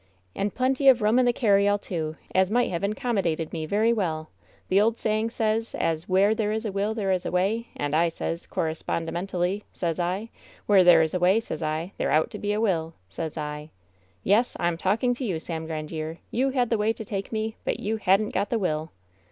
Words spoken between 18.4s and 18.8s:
the